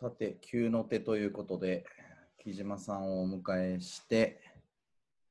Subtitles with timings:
[0.00, 1.84] さて、急の手ということで、
[2.42, 4.40] 木島さんをお迎えして、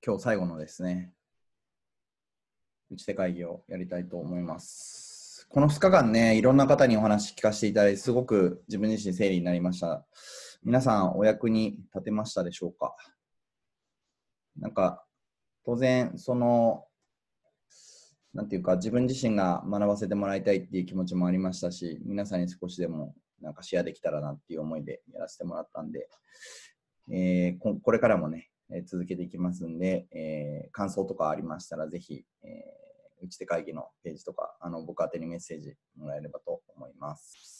[0.05, 1.11] 今日最後のですね、
[2.91, 5.47] 打ち手会議をやりたいと思います。
[5.49, 10.05] この2日間ね、いろんな方にお話聞かせていただいて、すごく自分自身整理になりました。
[10.61, 12.95] 皆さん、お役に立てましたでしょうか？
[14.55, 15.03] なんか、
[15.65, 16.85] 当然、その、
[18.35, 26.07] なんていうか、自分自身が学ばせてもらいたいっていう気持ちもありましたし、皆さんに少しでもなんかシェアできたらなっていう思いでやらせてもらったんで、
[27.11, 37.58] えーこれからもね、えー続けていきますんで、えー感想とかありましたら、ぜひ、えー、打ち手会議のページとか、あの僕宛にメッセージもらえればと思います。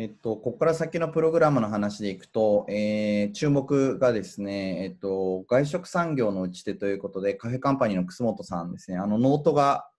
[0.00, 9.90] えっと、ここから先のプログラムの話でいくと、えー注目がですね、えっと、外食産業の打ち手ということで、カフェカンパニーの楠本さんですね、あのノートが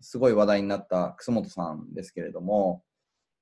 [0.00, 2.82] すごい話題になった楠本さんですけれども、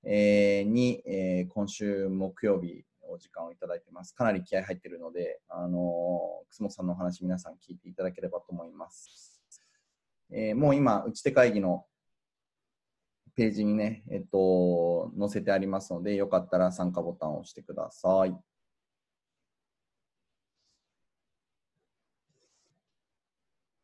[0.05, 4.15] えーに、えー今週木曜日お時間をいただいてます。
[4.15, 9.41] かなり気合入ってるので、あの楠本さんのお話皆さん聞いていただければと思います。
[10.31, 11.87] えーもう今、打ち手会議の
[13.35, 18.37] ページにね、えっと、載せてありますので、よかったら参加ボタンを押してください。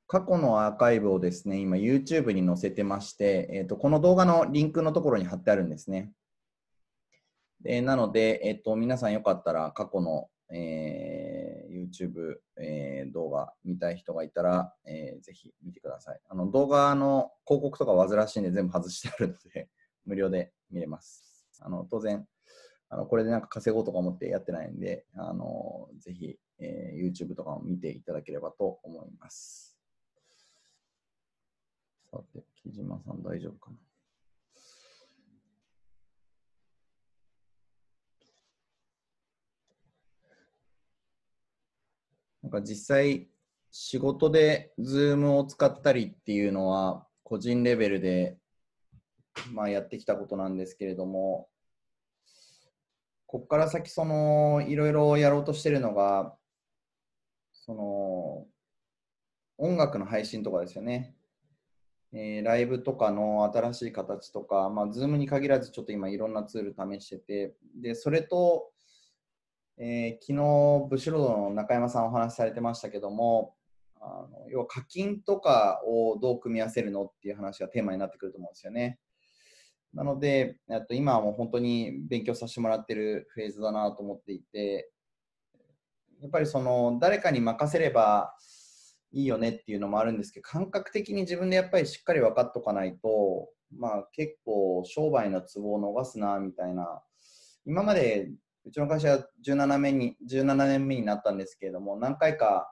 [0.06, 6.12] 過去のアーカイブをですね、今 YouTube に載せてまして、えっと、この動画のリンクのところに貼ってあるんですね。
[7.60, 11.17] でなので、えっと、皆さんよかったら過去の、えー
[11.68, 16.20] YouTube、えー動画見たい人がいたら、えーぜひ見てください。
[16.28, 19.68] あの動画の広告とか煩わしいんで全部外してあるので、
[20.04, 21.46] 無料で見れます。
[21.60, 22.26] あの当然
[22.90, 29.78] あの、これでなんか稼ごうとか思ってやってないんで、あのぜひ、えー YouTube とかも見ていただければと思います。
[32.10, 33.87] さて、木島さん大丈夫かな？
[42.48, 43.28] なんか実際、
[43.70, 48.38] 仕事で Zoom を使ったりっていうのは、個人レベルで、
[49.52, 51.50] まあ、やってきたことなんですけれども、
[53.26, 56.34] ここから先、その、いろいろやろうとしてるのが、
[57.52, 58.46] その、
[59.58, 61.14] 音楽の配信とかですよね。
[62.14, 68.72] えーライブとかの新しい形とか、まあ、Zoom に限らず、ちょっと今いろんなツール試してて、で、それと、
[69.80, 73.54] えー昨日、ブシュロードの中山さんお話しされてましたけども、
[74.00, 78.98] あの要は課金とかをどう組み合わせるのっていう話がテーマになってくると思うんですよね。
[79.94, 80.56] なので、
[80.88, 84.90] と今はもう本当に勉強させてもらってるフェーズだなと思っていて、
[86.20, 88.34] やっぱりその誰かに任せれば
[89.12, 97.00] いいよねっていうのもあるんですけど、感覚的に自分でやっぱりしっかり分かっとかないと、まあ結構商売のツボを逃すなみたいな、
[97.64, 98.32] 今まで
[98.68, 102.70] うちの会社は17年に17年目になったんですけれども、何回か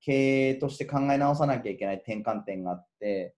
[0.00, 3.34] 経営として考え直さなきゃいけない転換点があって、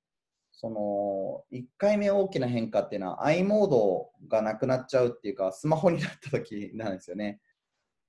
[0.52, 7.40] その1回目大きな変化っていうのは i モードがなくなっちゃうっていうか、スマホになった時なんですよね。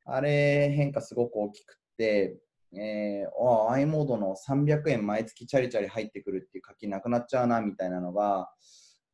[0.05, 2.37] あれ変化すごく大きくって、
[2.77, 8.47] えー、あ i モードの300円毎月チャリチャリ入ってくるっていう課金なくなっちゃうなみたいなのが、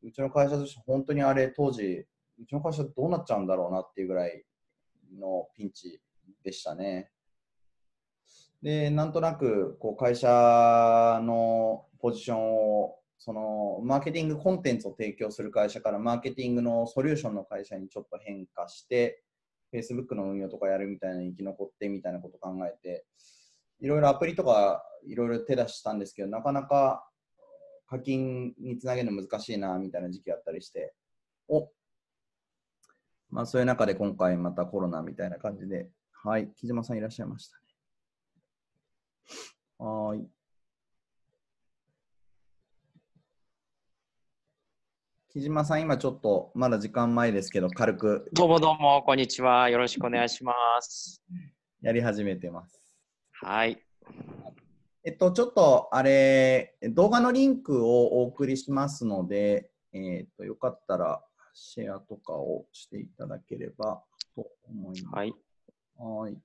[0.04, 2.06] うちの会社として本当にあれ当時、
[2.40, 4.44] うちの会社どうなっちゃうんだろうなっていうぐらい
[5.19, 6.01] のピンチ
[6.44, 7.12] でしたね。
[8.62, 19.24] で、なんとなくこう会社のポジションをそのマーケティングコンテンツを提供する会社からマーケティングのソリューションの会社にちょっと変化して、
[19.74, 23.06] Facebook の運用とかやるみたいな生き残ってみたいなこと考えて、
[23.80, 27.07] いろいろアプリとかいろいろ手出したんですけど、なかなか
[27.88, 30.94] 課金につなげるの難しいなみたいな時期あったりして、
[31.48, 31.69] お
[33.29, 35.89] まあそういう中で今回またコロナみたいな感じで、
[36.24, 37.63] はい、木島さんいらっしゃいましたね。
[39.79, 40.27] はーい。
[45.29, 49.69] 木島さん、今ちょっとまだ時間前ですけど、軽くどうもどうも、こんにちは。
[49.69, 51.21] よろしくお願いします。
[51.81, 52.81] やり始めてます。
[53.33, 53.83] はい。
[55.03, 61.22] えっと、ちょっとあれ、動画のリンクをお送りしますので、えっと、よかったら
[61.58, 64.04] シェアとかをしていただければ
[64.36, 65.16] と思います。
[65.16, 65.34] はい。
[65.98, 66.38] はい。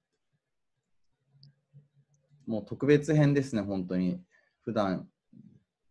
[2.47, 4.23] もう特別編ですね、本当に。
[4.63, 5.07] 普段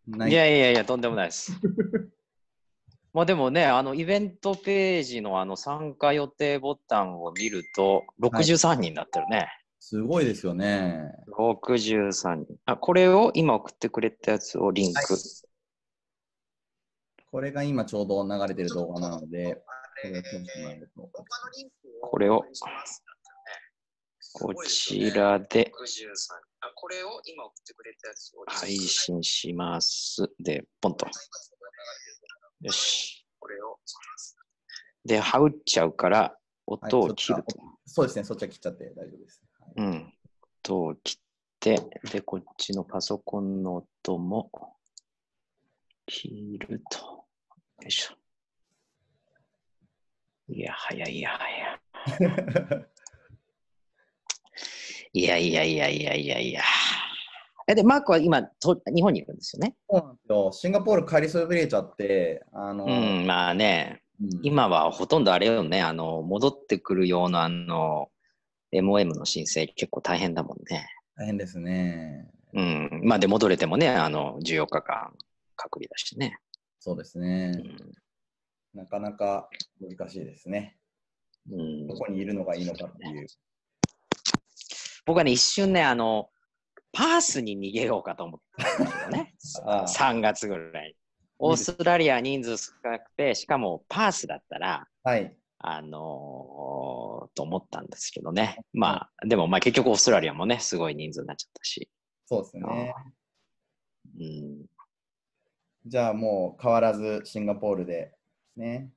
[0.08, 1.52] ないいやいやいや、とんでもないです。
[3.14, 9.50] まあでもね、あのイベントページのあの参加予定ボタンを見ると、63人になってるね。
[9.80, 11.12] すごいですよね。
[11.38, 12.56] 63人。
[12.66, 15.14] あ、これを今送ってくれたやつをリンク。
[15.14, 15.51] はい
[17.32, 19.64] これが今ちょうど流れてる動画なので、
[22.02, 22.44] これを
[24.34, 25.72] こちらで
[26.76, 30.30] これを今送ってくれたやつを配信します。
[30.40, 31.08] で、ポンと。
[32.62, 33.26] よし。
[33.40, 33.80] これを
[35.06, 37.56] で、はうっちゃうから、音を切ると。
[37.86, 39.42] そうですね、そっちは切っちゃって大丈夫です。
[39.60, 40.14] はいうん。
[40.64, 41.18] 音を切っ
[41.60, 44.52] て、で、こっちのパソコンの音も
[46.06, 47.21] 切ると。
[47.82, 48.14] よいしょ。
[50.54, 52.88] いや、早い、いや、早い。
[55.14, 56.62] い やいやいやいやいやいや。
[57.68, 59.76] え、で、マークは今、と日本にいるんですよね？
[59.90, 60.52] そうなんですよ。
[60.52, 68.12] シンガポール帰りそびれちゃって、あの、うん、まあね、うん今はほとんどあれよね、あの、戻ってくるような、あの、
[68.72, 70.88] MOM の申請結構大変だもんね。
[71.16, 72.30] 大変ですね。
[72.54, 73.02] うん。
[73.04, 75.12] まあで戻れてもね、あの、14日間
[75.56, 76.38] 隔離だしね。
[76.82, 77.52] そうですうね。
[77.52, 77.78] ん。
[78.74, 79.48] なかなか
[79.80, 80.78] 難しいですね。
[81.50, 83.28] うんどこにいるのがいいのかっていう。
[85.06, 86.30] 僕はね、一瞬ね、あの、
[86.92, 89.36] パースに逃げようかと思ったんですよね。
[89.66, 90.96] ああ3月ぐらい。
[91.38, 95.38] オーストラリア人数少なくて、しかもパースだったら、はい。
[95.60, 98.58] あのーと思ったんですけどね。
[98.74, 101.90] まあ、でもまあ結局オーストラリアもね、すごい人数になっちゃったし。
[102.26, 102.94] そうですね。
[104.20, 104.66] うん。
[105.86, 108.14] じゃあもう変わらずシンガポールで
[108.56, 108.90] ね、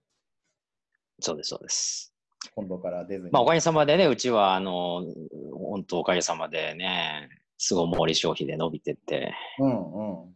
[1.20, 2.12] そうです、そうです。
[2.54, 3.30] 今度から出ずに。
[3.32, 5.04] まあ、おかげさまでね、うちは、あの、
[5.52, 10.34] 本当おかげさまでね、巣ごもり消費で伸びてって、うんうん。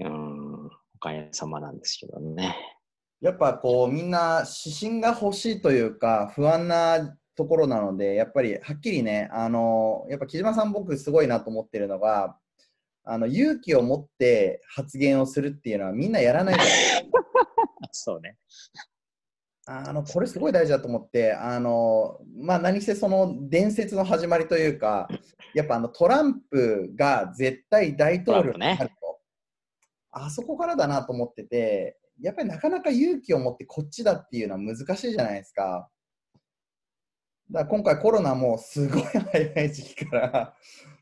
[0.00, 2.56] うん、おかげさまなんですけどね。
[3.20, 12.36] やっぱこうみんな指針が欲しいというか不安なところなのでやっぱりはっきりねあのやっぱ木島さん僕すごいなと思ってるのが
[13.10, 16.68] あの勇気を持って発言をするっていうのはみんなやらないから
[17.90, 18.36] そうね。
[19.66, 25.08] あのこれすごい大事だと思ってあの、まあ、何せその伝説の始まりというか
[25.54, 29.20] やっぱあのトランプが絶対大統領になると、
[30.10, 35.88] あそこからだなと思っててやっぱりなかなか勇気を持ってこっちだっていうのは難しいじゃないですか。
[37.50, 40.54] だから今回コロナもすごい早い時期から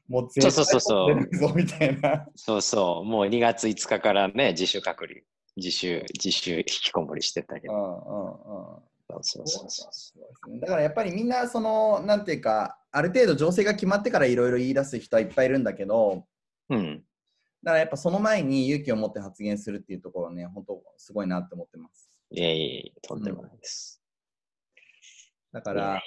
[0.08, 2.26] もうそうそうそうそう出るぞみたいな。
[2.34, 5.20] そうそう、もう2月5日からね、自主隔離、
[5.56, 7.74] 自主、自主引きこもりしてたけど。
[7.74, 16.26] うんうんうんそうそうそうだからやっぱりみんなそのなんていうかある程度情勢が決まってからいろいろ言い出す人はいっぱいいるんだけど
[16.68, 17.04] うん。
[17.62, 24.02] だからやっぱその前に勇気を持って発言するっていうところね本当すごいなって思ってますいえいえ、とんでもないです。
[25.52, 26.02] だから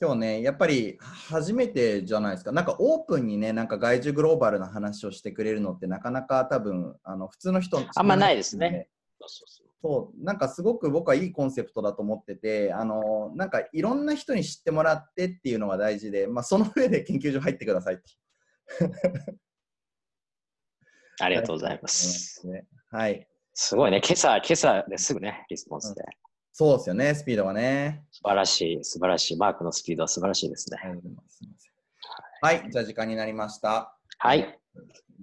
[0.00, 8.88] 今日ねやっぱり初めてじゃないですかなんかオープンにねなんか外需グローバルな話をしてくれるのってなかなか多分あの普通の人あんまないですね
[9.82, 18.02] そうなんかすごく僕はいいコンセプトだと思っててあのなんかいろんな人に知ってもらってっていうのが大事で、まあ、その上で研究所入ってくださいと。
[21.20, 22.46] ありがとうございます。
[22.48, 23.26] ね はい。
[23.52, 26.02] すごいね、今朝、今朝ですぐね、リスポンスで。
[26.52, 28.04] そうですよね、スピードがね。
[28.10, 29.36] 素晴らしい、素晴らしい。
[29.36, 30.78] マークのスピードは素晴らしいですね。
[32.42, 33.96] はい、じゃあ時間になりました。
[34.18, 34.58] はい。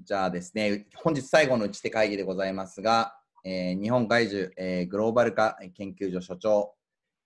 [0.04, 6.74] じゃあですね、本日最後の打ち手会議でございますが、えー日本外需、えーグローバル化研究所所長、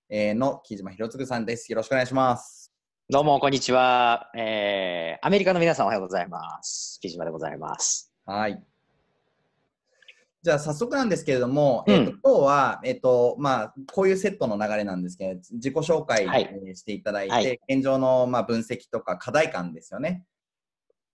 [0.10, 1.72] えーの木島博次さんです。
[1.72, 2.72] よろしくお願いします。
[3.10, 4.32] どうも、こんにちは。
[4.36, 7.00] えー、アメリカの皆さんおはようございます。
[7.02, 8.12] 木島でございます。
[8.26, 8.71] はい。
[10.44, 16.26] じゃあ早速なんですけれども、うんえーと今日は、えーとまあ、こういうセットの流れなんですけど、自己紹介、
[16.76, 20.26] していただいて、はい現状の、まあ、分析とか課題感ですよね。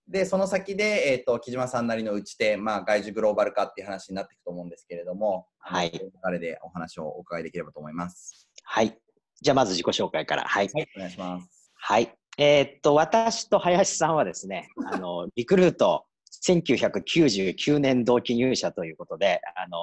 [0.08, 6.00] で、その先で、えー、と木島さんなりの打ち手、まあ、外需グローバル化っていう話になっていくと思うんですけれども、はい流
[6.32, 8.48] れでお話をお伺いできればと思います。
[8.64, 8.98] はい。
[9.40, 10.44] じゃあ、まず自己紹介から。
[10.44, 10.70] はい。
[10.72, 11.70] はい、お願いします。
[11.74, 12.14] はい。
[12.38, 16.06] えーっと、私と林さんはですね、あの、リクルート、
[16.46, 19.78] 1999年同期入社ということで、あの、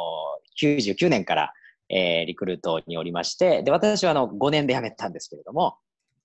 [0.61, 1.53] 99年から、
[1.89, 5.77] えーリクルートにおりまして、で、私はあの、5年で辞めたんですけれども、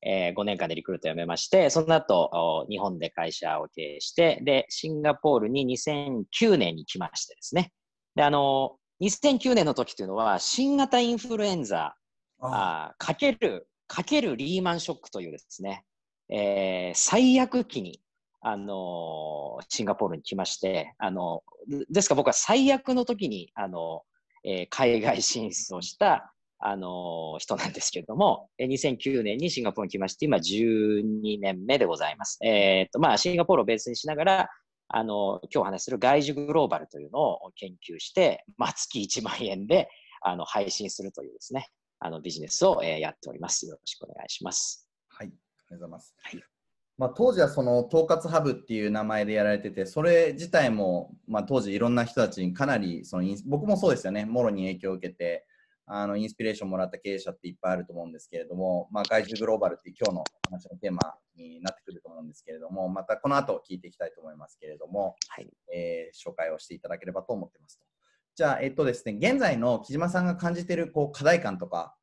[0.02, 7.72] え5年間でリクルート辞めまして、その後、お日本で会社を経営して、で、シンガポールに2009年に来ましてですね、
[8.14, 11.94] で、あの、2009年の時というのは、新型インフルエンザ、
[12.40, 15.84] あかける、かけるリーマンショックというですね、
[16.30, 18.00] えー、最悪期に、
[18.40, 24.02] あのー、シンガポールに来まして、あのー、ですから僕は最悪の時に、あの
[24.44, 26.32] えー、海外進出をした、
[26.62, 32.38] あの人なんですけれども、2009年にシンガポールに来まして、今12年目でございます。
[32.44, 34.48] えっ、と、まあ、シンガポールをベースにしながら、
[34.88, 39.88] あの、今日お話しする外需グローバルというのを研究して、まあ、月1万円で、
[40.20, 41.68] あの、配信するというですね、
[41.98, 43.66] あの、ビジネスを、えー、やっております。
[43.66, 44.86] よろしくお願いします。
[45.08, 46.14] はい、ありがとうございます。
[46.22, 46.59] はい。
[47.00, 55.46] まあ、当時はその統括ハブっていう名前でやられてて、それ自体も、まあ、当時いろんな人たちにかなりその僕もそうですよね、もろに影響を受けて、
[55.86, 65.48] あのインスピレーションもらった経営者っていっぱいあると思うんですけれども、まあ、外需グローバルっていう今日の話のテーマになってくると思うんですけれども、またこの後聞いていきたいと思いますけれども、はい。
[65.74, 67.86] えー、紹介をしていただければと思ってますと。
[68.34, 71.96] じゃあ、えっとですね、現在の木島さんが感じているこう課題感とか、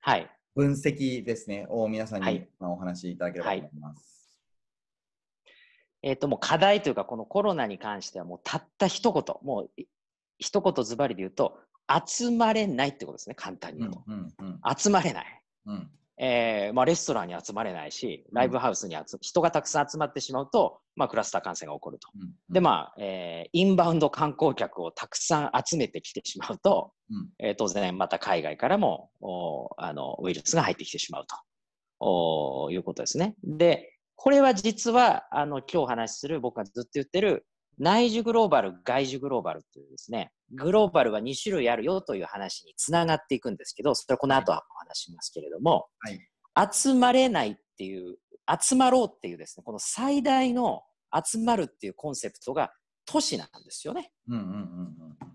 [0.00, 4.34] はい、分析ですね、を皆さんに、まあ、お話しいただければと思います。
[5.44, 9.70] はい、えっ、ー、と、もう課題というか、このコロナに関しては、もうたった一言、もう
[10.38, 11.60] 一言ズバリで言うと、
[12.06, 14.02] 集まれないってことですね、簡単に言うと。
[14.06, 15.42] うんうんうん、集まれない。
[15.66, 22.08] うんえーまあ、レストランに集まれないし、ライブハウスに集、うん、人がたくさん集まってしまうと、まあ、クラスター感染が起こると。
[22.14, 22.22] うん。
[22.22, 31.36] うん、で、まあ、えー、インバウンド観光客をたくさん集めてきてしまうと、うん、えー、当然また海外からもおあのウイルスが入ってきてしまうと。
[31.98, 33.36] おいうことですね。
[33.42, 37.46] で、これは実は、あの、今日お話しする、僕がずっと言ってる、
[37.78, 46.20] 内需グローバル、外需グローバルというですね、グローバルは2種類あるよという話につながっていくんですけど、それはこの後はお話しますけれども、はい、
[46.72, 48.16] 集まれないっていう、
[48.60, 52.72] 集まろうっていうですね、この最大の集まるっていうコンセプトが
[53.04, 54.12] 都市なんですよね。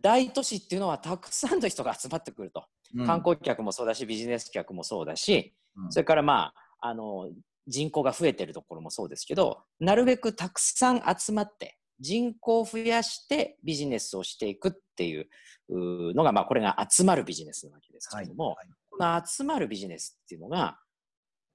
[0.02, 2.66] 大都市っていうのはたくさんの人が集まってくると。
[2.96, 7.30] うん、観光客もそうだし、ビジネス客もそうだし、うん、それからまあ、あの、
[7.68, 15.28] 人口が増えてるところもそうですけど、なるべくたくさん集まって、人口を増やしてビジネスをしていくっていう
[15.70, 20.80] のが、まあ、これが集まるビジネスなわけですけれども、はいはい、この集まるビジネスっていうのが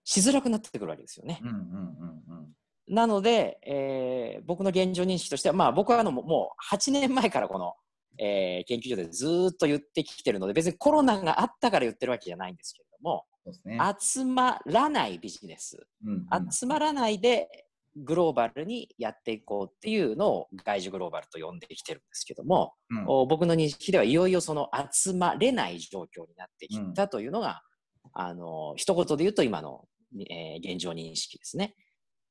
[0.04, 1.40] しづらくなってくるわけですよね。
[1.42, 2.46] うんうんうんうん。
[2.88, 7.74] なので、えー、僕の現状認識としては、まあ、僕はあのもう8年前からこの、
[8.18, 13.24] えー、研究所でずっと言ってきてるので別にコロナがあったから言ってるわけじゃないんですけれども、
[13.64, 17.65] ね、集まらないビジネス、うんうん、集まらないで
[17.96, 27.62] グローバルにやっていこうっていうのを外需グローバルと呼んできてるんですけども、うん、僕の認識ではいよいよその集まれない状況になってきたというのが、
[28.04, 29.84] うん、あの一言で言うと今の、
[30.30, 31.74] えー、現状認識ですね。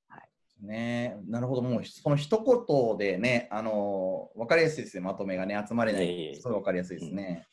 [0.07, 1.17] はい、ね。
[1.27, 1.63] なるほど。
[1.63, 7.47] もうその一言でねあの分かりやすいですねまとめがね集まれない、えー、すごい分かりやすいですね。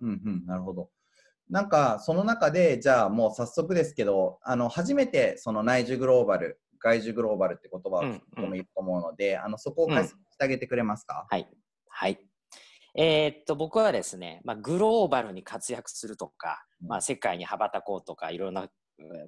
[0.00, 0.88] うん、うん、うん、なるほど。
[1.50, 11.48] なんかその中でじゃあもう早速ですけどあの初めてその内需グローバル外需グローバルって言葉を聞くこともいると思うので、うんうん、あのそこを解説してあげてくれますか、うん、はい。
[11.88, 12.18] はい。
[12.96, 18.68] えー、っと、僕はですね、まあ、グローバルに活躍するとか、まあ、世界に羽ばたこうとか、いろんな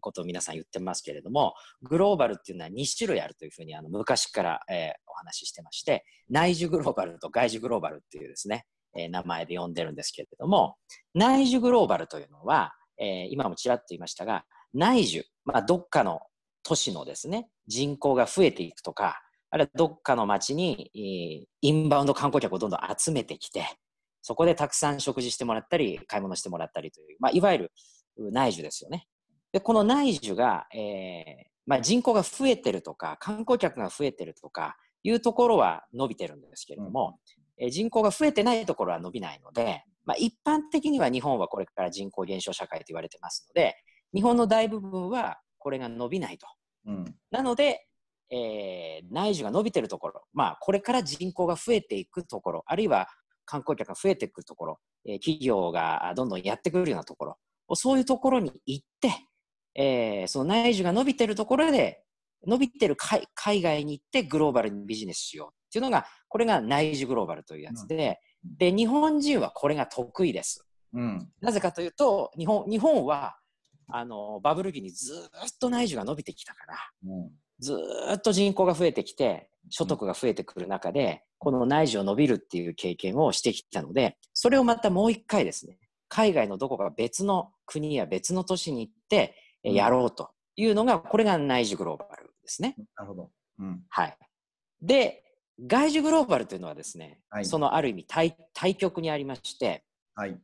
[0.01, 10.77] ことを皆さん言ってますけれども、グローバルっていうのは2種類あるというふうにあの昔から、えー、お話ししてまして、内需グローバルと外需グローバルっていうですね、えー、名前で呼んでるんですけれども、
[11.15, 16.21] 内需グローバルというのは、えー、今もちらっと言いましたが、内需、まあ、どっかの
[16.63, 20.91] 都市のですね、人口が増えていくとか、あるいはどっかの町に
[21.61, 23.67] インバウンド観光客をどんどん集めてきて、
[24.23, 27.73] そこでたくさん食事してもらったり、買い物してもらったりという、まあ、いわゆる
[28.17, 29.07] 内需ですよね。
[29.53, 37.19] で、この内需が、えーまあ、人口が増えてるとか、観光客が増えてるとかいうところは伸びてるんですけれども、
[37.59, 43.77] うん、え人口が増えてないところは伸びないので、まあ、一般的には日本はこれから人口減少社会と言われてますので、
[44.15, 46.47] 日本の大部分はこれが伸びないと。
[46.87, 47.87] うん、なので、
[48.31, 53.07] えー、内需が伸びてるところ、まあ、これから人口が増えていくところ、あるいは
[53.45, 57.37] 観光客が増えていくところ、えー、企業がどんどんやってくるようなところ、
[57.75, 59.13] そういうところに行って、
[59.75, 62.03] えー、その内需が伸びてるところで、
[62.45, 70.67] 伸びてる海海外に行ってグローバルにビジネスしようっていうのが、これが内需グローバルというやつで、うん、で、日本人はこれが得意です。
[70.95, 73.37] うん、なぜかというと、日本日本は
[73.93, 76.75] あのバブル期にずっと内需が伸びてきたから、
[77.07, 77.77] うん、ず
[78.15, 85.79] っと人口が増えてきて所得が増えてくる中で、この内需を伸びるっていう経験をしてきたのでそれをまたもう一回ですね
[86.09, 92.77] 海外のどこか別の国や別の都市に行ってやろうというのが、これが内需グローバルですね。
[92.97, 93.31] なるほど。
[93.59, 94.19] うん、はい。
[94.83, 95.25] で、
[95.67, 100.39] 外需グローバルというのはですね、はいそのある意味対対極にありまして、はい。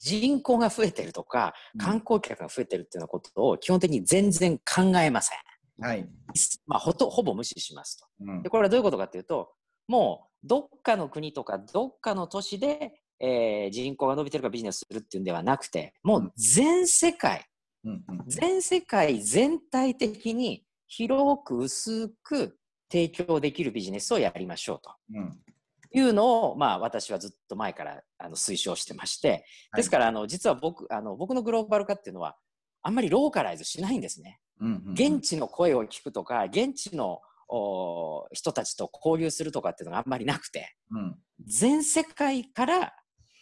[0.00, 5.38] 人口が増えてるとか、うん観光客が増えてるっていうようなことを基本的に全然考えません。
[5.82, 6.08] はい。
[6.66, 8.06] まあ、ほとほぼ無視しますと。
[8.20, 9.52] うんで、これはどういうことかというと、
[9.86, 17.46] もうどっかの国とかどっかの都市で、えー人口が伸びてるからビジネスするっていうんではなくて、もう全世界、
[17.84, 22.58] うんうん全世界全体的に広く薄く
[22.90, 24.94] 提供できるビジネスをやりましょうと。
[25.14, 25.38] うん
[25.92, 29.44] いうのを、まあ、私はずっと前からあの推奨してまして、
[29.76, 32.36] ですから、あの実は僕あの僕のグローバル化っていうのは、
[32.82, 34.40] あんまりローカライズしないんですね。
[34.60, 42.92] うんうん現地の声を聞くとか、現地のお人たちと交流するとかっていうのがあんまりなくて、うん全世界から、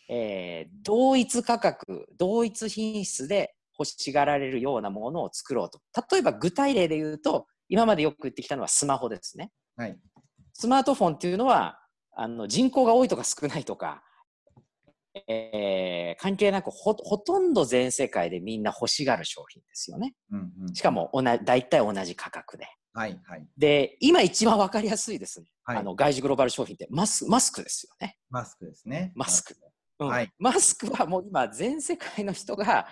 [0.08, 5.80] えー同一価格、同一品質で欲しがられるようなものを作ろうと。
[6.11, 9.50] 例えば具体例で言うと、今までよく言ってきたのはスマホですね。
[9.76, 9.98] はい。
[10.54, 11.78] スマートフォンっていうのは、
[12.20, 14.02] あの人口が多いとか少ないとか、
[15.28, 20.14] えー関係なくほほとんど全世界でみんな欲しがる商品ですよね。
[20.33, 22.66] うんうんしかも同じ大体同じ価格で。
[22.92, 23.46] はいはい。
[23.57, 25.46] で、今一番わかりやすいですね。
[25.62, 28.16] はいあの外需グローバル商品ってマスマスクですよね。
[28.31, 29.12] マスクですね。
[29.14, 29.54] マスク。
[30.00, 32.88] うんはいマスクはもう今全世界の人が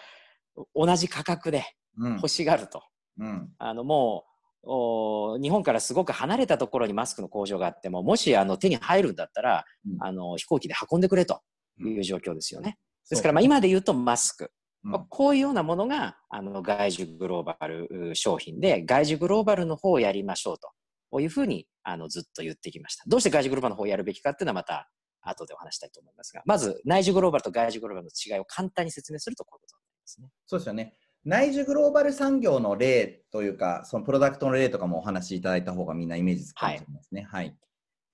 [0.75, 1.65] 同じ価格で
[1.99, 2.83] うん欲しがると。
[3.19, 4.36] うんあのもう
[4.66, 11.40] お日本からすごく離れたところにマスクの工場があっても、もしあの手に入るんだったら、うんあの飛行機で運んでくれと
[11.81, 12.79] いう状況ですよね。
[13.09, 14.50] ですから、まあ、今で言うとマスク、
[14.85, 20.70] うんまあこういうようなものがあの外需グローバルう商品で、外需グローバルの方をやりましょうと。
[21.18, 23.05] いうふうにあのずっと言ってきました。
[23.07, 24.90] どうして外需グローバルの方をやるべきかっていうのはまた
[25.22, 30.31] 後でお話したいと思いますが、まず内需グローバルと外需グローバルの違いを簡単に説明するとこういうことになりますね。
[30.46, 30.98] そうですよね。
[31.27, 37.27] 内需グローバル産業の例というか、そのプロダクトの例とかもお話しいただいた方がみんなイメージつくかもしれないですね。
[37.29, 37.57] はい。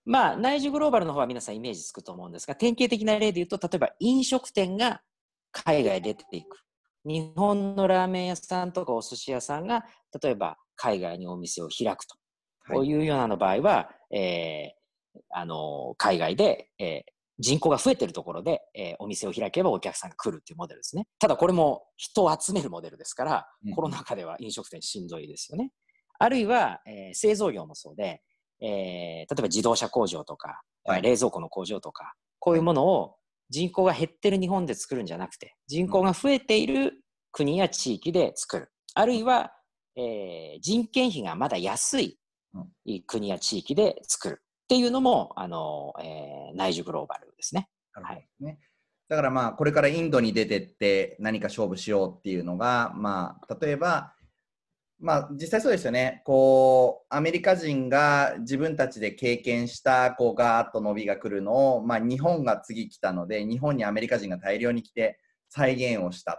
[0.06, 5.02] まあ、内需グローバルの方は皆さんイメージつくと思うんですが、典型的な例で言うと、例えば飲食店が
[5.52, 6.56] 海外出ていく。
[7.04, 9.84] 日本のラーメン屋さんとかお寿司屋さんが、
[10.22, 12.16] 例えば海外にお店を開くと。
[12.82, 12.88] い。
[12.88, 14.82] いうようなの場合は、えー
[15.28, 21.06] あの海外で、えー人口が増えてるところで、えーお店を開けばお客さんが来るっていうモデルですね。
[21.18, 25.70] ただこれも人を集めるモデルですから、うんコロナ禍では飲食店しんどいですよね。
[26.18, 28.22] あるいは、えー製造業もそうで、
[28.60, 33.16] えー例えば自動車工場とか、はい冷蔵庫の工場とか、こういうものを
[33.50, 38.68] 人口が減ってる日本で作るんじゃなくて、人口が増えている国や地域で作る。
[38.94, 39.52] あるいは、
[39.96, 42.18] えー人件費がまだ安い
[42.54, 47.68] うん国や地域で作るっていうのも、あの、えー内需グローバルですね。
[47.94, 48.58] なるほどですね。
[49.08, 54.14] だからまあ、これからインドに出てって何か勝負しようっていうのが、まあ、例えば、
[54.98, 56.22] まあ、実際そうですよね。
[56.24, 66.38] こう、アメリカ人が自分たちで経験した、こう、ガーッと伸びが来るのを、まあ、日本が次来たので、日本にアメリカ人が大量に来て再現をしたと。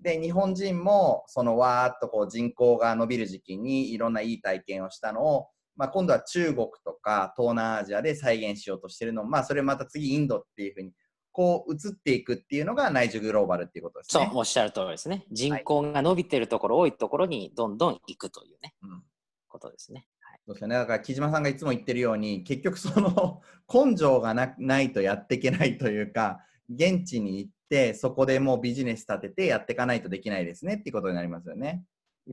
[0.00, 10.92] で、日本人も、そのわーっとこう人口が伸びる時期にいろんないい体験をしたのを、まあ、今度は中国とか東南アジアで再現しようとしてるのも、まあ、それまた次インドっていうふうに
[11.30, 15.24] こう移っていくっていうのが内需グローバルっていうことですそうね。、おっしゃる通りですね。
[15.30, 19.02] 人口が伸びてるところ、多いところにどんどん行くというね、うん
[19.46, 20.06] ことですね。
[20.20, 20.74] はいそうですよね。
[20.74, 23.40] だから木島さんがいつも言ってるように結局その
[23.72, 31.84] 根性がなないとやっていけないというか現地に行ってそこでもうビジネス立ててやっていかないとできないですねっていうことになりますよね。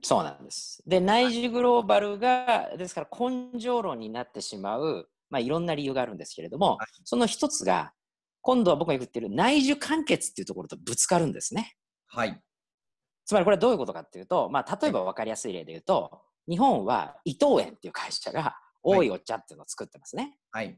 [0.03, 0.84] そうなんです。
[0.86, 7.93] で、内需グローバルが、ですから根性論になってしまう、まあ、いろんな理由があるんですけれども、はいその一つが、
[8.41, 11.75] 今度は僕が言っている内需完結っていうところとぶつかるんですね。
[12.08, 12.39] はい。
[13.25, 18.55] つまりこれはどういうことかっていうと、まあ、例えば分かりやすい例で言うと、日本は伊藤園っていう会社が、
[18.86, 20.38] 多いお茶っていうのを作ってますね。
[20.51, 20.77] はい。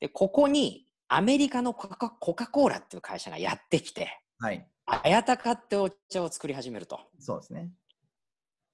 [0.00, 4.66] で、ここにアメリカのコカコカ・コーラっていう会社がやってきて、はい。
[5.04, 6.98] 綾鷹ってお茶を作り始めると。
[7.20, 7.70] そうですね。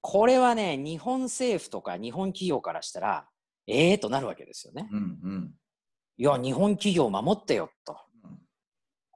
[0.01, 3.27] これはね、日本政府とか日本企業からしたら、
[3.67, 4.87] ええー、となるわけですよね。
[4.91, 5.53] うんうん。
[6.17, 7.97] いや、日本企業守ってよと。
[8.23, 8.37] うん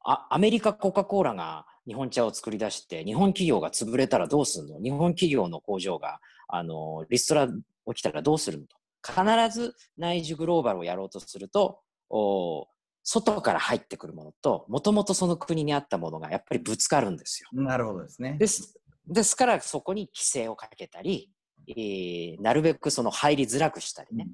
[0.03, 4.79] あアメリカコカ・コーラが日本茶を作り出して、日本企業が潰れたらどうするの？
[4.81, 7.53] 日本企業の工場が、あの、リストラ起
[7.93, 8.75] きたらどうするのと。
[9.05, 9.23] 必
[9.55, 12.65] ず内需グローバルをやろうとすると、お
[13.03, 17.49] 外から入ってくるものと、もともとその国にあったものがやっぱりぶつかるんですよ。
[17.63, 18.37] なるほどですね。
[18.39, 18.80] です
[19.11, 21.29] ですから、そこに規制をかけたり、
[21.67, 24.27] えーなるべくその入りづらくしたりね、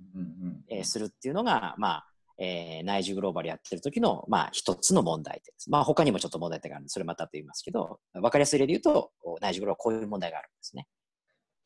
[0.70, 5.70] えーするっていうのが、まあ、えー内需グローバルやってる時の、まあ、一つの問題点です。
[5.70, 9.12] まあ、他にもちょっと問題点があるんで、それまたと言いますけど、わかりやすい例で言うと、
[9.42, 10.88] 内需グローバルはこういう問題があるんですね。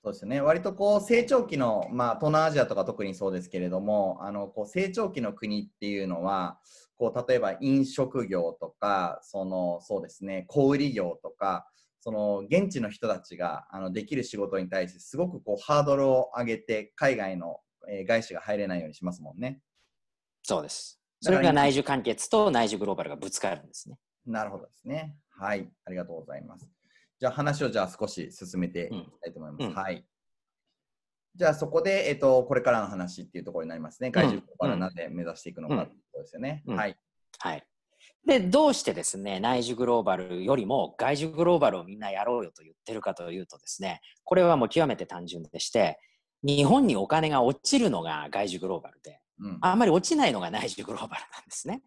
[0.03, 0.41] そうですね。
[0.41, 6.57] 割とこう成長期の、まあ、東南アジアとか特にそうですけれども、あのこう成長期の国っていうのは、
[6.97, 11.67] こう例えば飲食業とか、そのそうですね、小売業とか、
[12.01, 17.57] その現地の人たちがあのできる仕事に対してすごくこうハードルを上げて海外の、
[17.89, 19.61] えー外資が入れないようにしますもんね。
[20.43, 20.99] そうです。
[21.21, 23.97] それが内需完結と内需グローバルがぶつかるんですね。
[24.25, 25.15] なるほどですね。
[25.29, 26.67] はい、ありがとうございます。
[27.19, 29.63] じゃあ話をじゃあ少し進めていきたいと思います。
[29.63, 30.05] うんうんはい。
[31.35, 34.11] じゃあそこで、えっと、これからの話っていうところになりますね。
[34.11, 36.63] 外需からなぜ目指していくのかってことですよね。
[36.65, 36.97] うんはい。
[37.37, 37.63] はい。
[38.25, 45.99] で、どうしてですね、内需グローバルよりも外需グローバルをみんなやろうよと言ってるかというとですね、これはもう極めて単純でして、
[46.43, 49.57] 日本にお金が落ちるのが外需グローバルで、うん。
[49.61, 51.81] あんまり落ちないのが内需グローバルなんですね。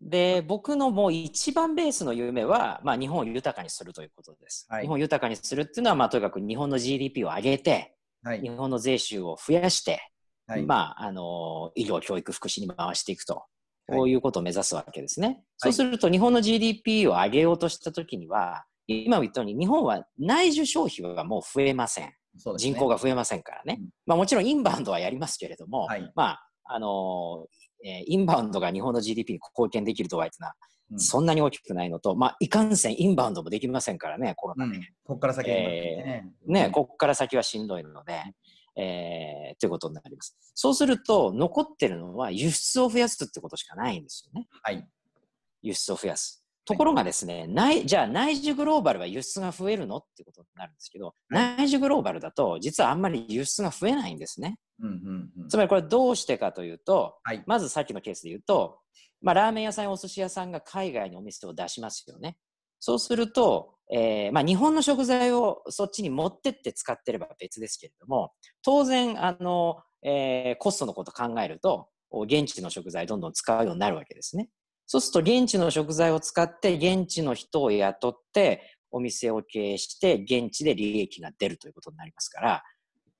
[0.00, 4.66] で、僕のもう一番ベースの夢は、まあ、日本を豊かにするということです。
[4.70, 8.48] はい日本を豊かにするっていうのは、まあ、とにかく日本の GDP を上げて、はい日。
[8.48, 10.00] 本の税収を増やして、
[10.46, 10.62] はい。
[10.62, 13.44] まあ、あの、医療、教育、福祉に回していくと。
[13.88, 15.42] はいこういうことを目指すわけですね。
[15.56, 22.12] そうすると、日本の GDP を上げようとしたときには、今言ったように、日本は内需消費はもう増えません。
[22.38, 23.78] そうですね人口が増えませんからね。
[23.80, 27.46] うんまあ、もちろんインバウンドはやりますけれども、はいまあ、あの
[27.84, 34.76] えーインバウンドが日本の GDP に貢献できる度合いというのは、うんそんなに大きくないのと、まあ、いかんせんインバウンドもできませんからね、コロナで。
[34.78, 34.82] うん。
[35.04, 36.30] ここから先にね。
[36.46, 38.22] ね、ここから先はしんどいので、
[38.78, 40.36] えーということになります。
[40.54, 44.46] そうすると、残ってるのは輸出を増やすってことしかないんですよね。
[44.62, 44.88] はい。
[45.62, 46.44] 輸出を増やす。
[46.64, 54.58] ところがですね、内じゃあ内需グローバルは輸出が増えるのってことになるんですけど、内需グローバルだと実はあんまり輸出が増えないんですね。
[54.80, 57.42] うんうんうんつまりこれどうしてかというと、はい。
[57.46, 58.80] まずさっきのケースで言うと、
[59.22, 62.36] まあ、ラーメン屋さんやお寿司屋さんが海外にお店を出しますよね。
[62.78, 74.48] そうすると、えーまあ、日本の食材をそっちに持ってって使ってれば別ですけれども、当然、あの、えーコストのことを考えると、現地の食材どんどん使うようになるわけですね。
[74.86, 82.62] そうすると、現地の食材を使って、現地の人を雇って、お店を経営して、現地で利益が出るということになりますから、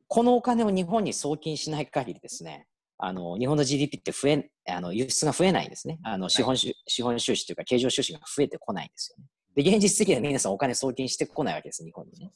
[0.06, 5.98] このお金を日本に送金しない限りですね、あの、日本の GDP って増え、あの、輸出が増えないんですね。
[6.02, 9.28] あの、資本収、資本収支というか、経常収支が増えてこないんですよね。
[9.58, 12.30] で、現実的には皆さんお金送金してこないわけです、日本にね。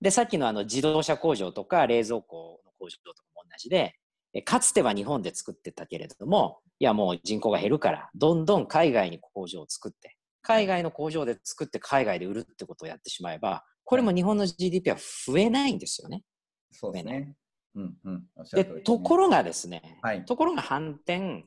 [0.00, 3.94] でさっきのあの、自動車工場とか冷蔵庫の工場とかも同じで、
[4.34, 16.24] えかつては日本で作ってたけれども、いやもう人口が減るから、どんどん海外に工場を作って、海外の工場で作って海外で売るってことをやってしまえば、これも日本の GDP は増えないんですよね。
[16.72, 17.36] そうですね。
[17.76, 18.26] うんうん。
[18.54, 21.44] で、ところがですね、はいところが反転、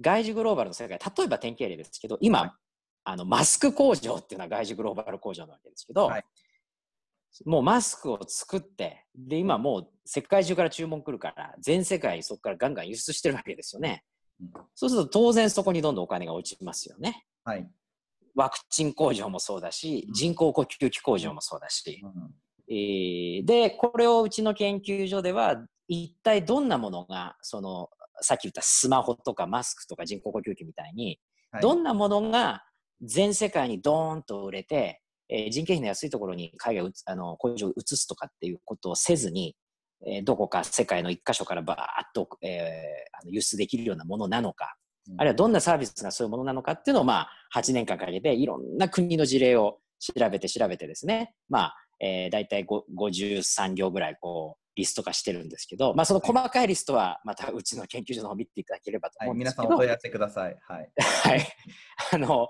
[0.00, 2.61] 外需グローバルの世界、例えば典型例ですけど、今、はい
[3.04, 6.24] あのマスク工場っていうのは外需グローバル工場なわけですけど、はい
[7.46, 14.04] もうマスクを作って、で、今もう世界中から注文来るから、全世界そこからガンガン輸出してるわけですよね。
[14.40, 17.24] うんそうすると当然そこにどんどんお金が落ちますよね。
[17.44, 17.66] はい。
[18.34, 22.34] ワクチン工場もそうだしう、ん人工呼吸器工場もそうだし、うん
[22.68, 27.88] えーで、これをうちの研究所では、一体どんなものが、その、
[28.20, 31.18] さっき言ったスマホとかマスクとか人工呼吸器みたいに、
[31.50, 32.64] はいどんなものが
[33.02, 39.56] 全世界にドーンと売れて、えー人件費の安いところに海外あの工場を移すとかっていうことをせずに、
[40.06, 44.76] えーどこか世界の一箇所からバーッと、えーあの輸出できるようなものなのか、
[45.08, 59.28] うんあるいはどんなサービスがそういうものなのかっていうのを、まあ、8年間かけていろんな国の事例を調べて調べてですね、まあ、えー、大体ご53行ぐらいこうリスト化してるんですけど、まあ、その細かいリストはまたうちの研究所の方を見ていただければとはい。
[59.28, 60.56] 思うんですけど、皆さんお問い合わせください。
[60.66, 60.90] はい。
[61.00, 61.48] はい。
[62.12, 62.48] あの、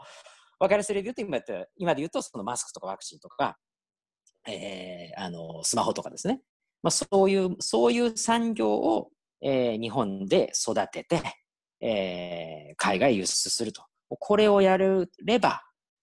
[0.62, 3.58] 分かりやすい例で言うと、今言った今で言うと、そのマスクとかワクチンとか、
[4.46, 6.40] えーあの、スマホとかですね。
[6.84, 11.20] まあ、そういう、そういう産業を、えー日本で育てて、
[11.80, 13.82] えー海外輸出すると。
[14.08, 15.62] これをやれば、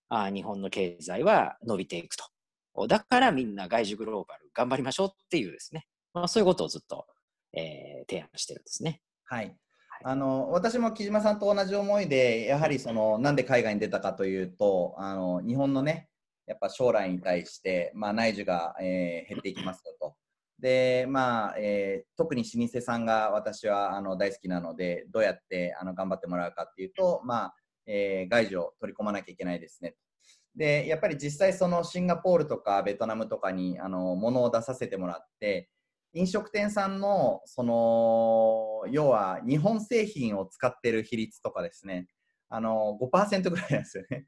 [0.09, 2.87] あ日本の経済は伸びていくと。
[2.87, 5.85] だからみんな外需グローバル頑張りましょうっていうですね。
[6.13, 7.05] まあ、そういうことをずっと、
[7.53, 9.01] えー提案してるんですね。
[9.23, 9.55] はい。
[10.03, 16.09] あの私も木島さんと同じ思いで、やはりそのなんで海外に出たかというと、あの日本のね、
[16.47, 20.15] やっぱ将来に対して、まあ、内需が、えー減っていきますよと。
[20.59, 29.95] で、まあえー特に老舗さんが私はあの大好きなので、どうやってあの頑張ってもらうかっていうと、まあえー外需を取り込まなきゃいけないですね。
[30.55, 35.69] で、やっぱり実際そのシンガポールとかベトナムとかにあの物を出させてもらって、
[36.13, 42.07] 飲食店さんのその要は日本製品を使ってる比率とかですね、
[42.49, 44.25] あの5%ぐらいなんですよね。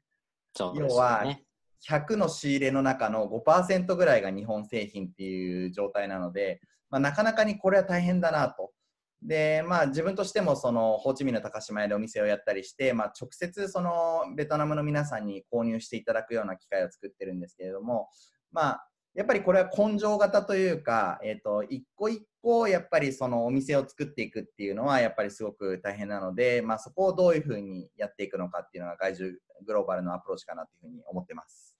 [1.28, 1.44] よね。
[1.88, 8.72] 100の仕入れの中の5%ぐらいが日本製品っていう状態なので、まあ、なかなかにこれは大変だなと。
[9.20, 18.08] で、まあ、自分としてもそのホーチミンの高島屋でお店をやったりして、まあ、直接そのベトナムの皆さんに購入していただくような機会を作ってるんですけれども、
[18.50, 29.32] まあ、やっぱりこれは根性型というか、えっ、と、一個一個やっぱりそのお店を作っていくっていうのはやっぱりすごく大変なので、まあ、そこをどういうふうにやっていくのかっていうのが外需
[29.66, 31.76] グローバルのアプローチかなというふうに思ってます。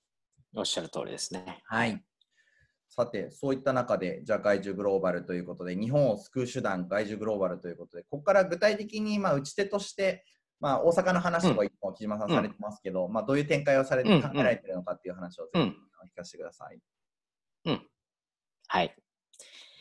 [0.55, 1.63] おっしゃる通りですね。
[1.65, 2.03] はい。
[2.91, 10.27] さて、そういった中で、じゃあ外需グローバルということで、日本を救う手段、外需グローバルということで、ここから具体的に、まあ、打ち手として、
[10.61, 11.65] まあ、大阪の話とか、
[11.95, 16.79] 木島さんされてますけど、まあ、どういう展開をされて、うん考えられてるのかっていう話をぜひうんお聞かせてください。
[18.73, 18.97] はい。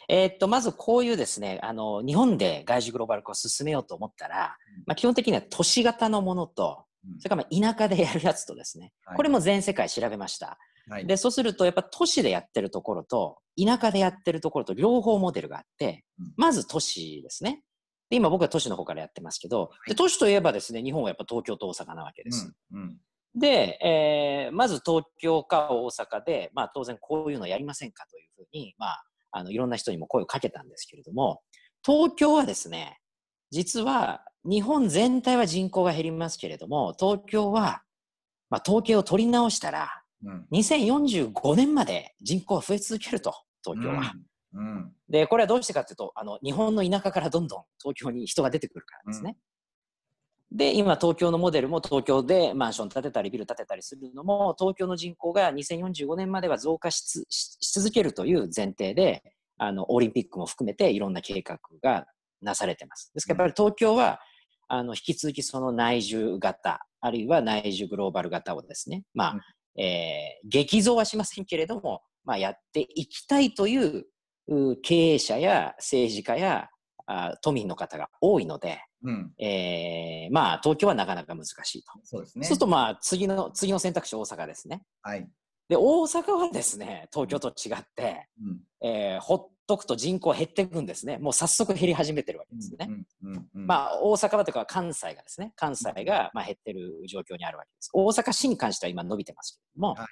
[0.10, 10.60] えーっと、まずこういうですね、あの、日本で外需グローバル化を進めようと思ったら、うんまあ、基本的には都市型のものと、うんそれからまあ田舎でやるやつとですね、はいこれも全世界調べました。
[10.90, 11.08] はい。
[11.08, 17.64] で、そうすると、やっぱ都市でやってるところと、田舎でやってるところと両方モデルがあってうん、まず都市ですね。
[18.10, 22.54] で今僕は都市の方からやってますけど、で都市といえばですね、日本はやっぱ東京と大阪なわけです。
[22.74, 22.98] うんうん
[23.34, 31.42] で、えーまず東京か大阪で、まあ当然こういうのやりませんかというふうに、まあ、あの、いろんな人にも声をかけたんですけれども、
[31.86, 33.00] 東京はですね、
[33.50, 37.84] 実は日本全体は人口が減りますけれども、東京は、
[38.50, 39.90] まあ統計を取り直したら、
[40.24, 44.14] うん2045年まで人口が増え続けると、東京は。
[44.54, 49.38] うんで、これはどうしてかというと、あの、日本の田舎からどんどん東京に人が出てくるからですね。
[50.52, 57.26] で、今、東京のモデルも東京でマンション建てたりビル建てたりするのも、東京の人口が2045年までは増加し
[57.74, 59.24] 続けるという前提で、
[59.58, 62.06] あの、オリンピックも含めていろんな計画が
[62.42, 63.12] なされてます。
[63.14, 64.20] ですから、やっぱり東京は、
[64.68, 69.40] あの、引き続きその内需型、あるいは内需グローバル型をですね、まあ、
[69.78, 74.06] えー激増はしませんけれども、まあ、やっていきたいという
[74.48, 76.68] う経営者や政治家や
[77.06, 81.92] あ都民の方が多いので、うんえーまあ、東京はなかなか難しいと。
[82.04, 82.46] そうですね。
[82.46, 84.84] そうすると、まあ、次の、次の選択肢大阪ですね。
[85.02, 85.28] はい。
[85.70, 91.18] で、大阪はですね、東京と違って、うんえーほっとくと人口減っていくんですね。
[91.18, 92.90] もう早速減り始めてるわけですね。
[92.90, 97.90] うんうんうんまあ、大阪はというか関西がですね、関西がまあ減ってる状況にあるわけです。
[97.94, 100.08] 大阪市に関しては今伸びてますけれども、はい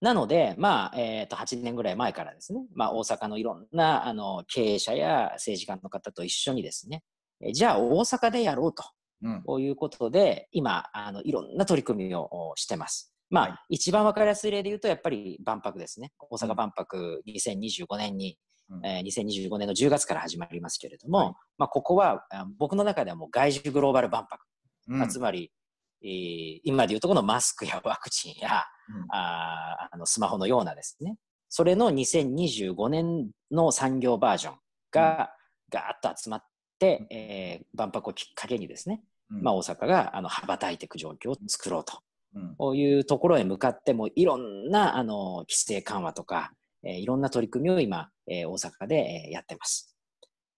[0.00, 7.13] なので、まあ、えっ、と、8年ぐらい前からですね、まあ、大阪のいろんな、あの、経営者や政治家の方と一緒にですね、え
[7.52, 8.84] じゃあ大阪でやろうと。
[9.22, 9.62] うん。
[9.62, 13.14] いうことで、今、あの、いろんな取り組みをおしてます。
[13.30, 13.76] まあ、はい。
[13.76, 16.12] 一番わかりやすい例で言うと、やっぱり万博ですね。
[16.18, 18.36] 大阪万博2025年に、
[18.70, 18.86] うん。
[18.86, 21.34] えー2025年の10月から始まりますけれども、はい。
[21.58, 24.44] まあ、ここは、あ僕の中ではもう外需グローバル万博。
[24.88, 24.98] うん。
[24.98, 25.50] まあつまり、
[26.02, 29.06] えー今で言うとこのマスクやワクチンや、うん。
[29.10, 31.16] あーあのスマホのようなですね、
[31.48, 34.54] それの2025年の産業バージョン
[34.90, 35.30] が
[35.70, 36.46] ガーッと集まって、
[37.10, 41.98] えー万博をきっかけにですね、うんまあ、大阪があの羽ばたいていく状況を作ろうと。
[42.34, 49.96] うんこういうところへ向かってもいろんなあの規制緩和とか、えーいろんな取り組みを今、えー大阪で、えーやってます。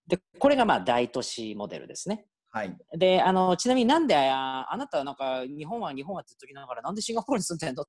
[0.07, 2.25] で、これがまあ大都市モデルですね。
[2.49, 2.75] はい。
[2.97, 7.85] で、あの、ちなみになんでああなたはなんか日本は日本はって言っときながらなんでシンガポールに住んでんの？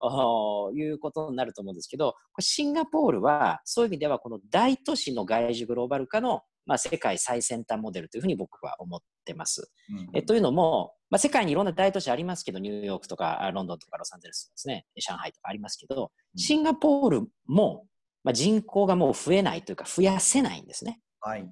[0.00, 9.72] ということになると思うんですけど、シンガポールはそういう意味ではこの大都市の外需グローバル化の、まあ、世界最先端モデルというふうに僕は思ってます。
[9.90, 17.86] うんえというのも、まあ、世界にいろんな大都市ありますけど、ニューヨークとかあロンドンとかロサンゼルスですね、上海とかありますけど、うんシンガポールも、
[18.22, 21.00] まあ、人口がもう増えないというか増やせないんですね。
[21.20, 21.50] はい。